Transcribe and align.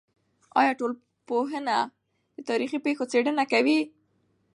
آیا 0.59 0.71
ټولنپوهنه 0.79 1.77
د 2.35 2.37
تاریخي 2.49 2.79
پېښو 2.85 3.03
څېړنه 3.11 3.43
کوي؟ 3.51 3.79